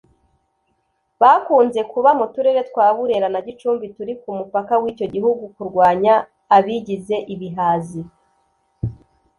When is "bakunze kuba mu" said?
1.21-2.25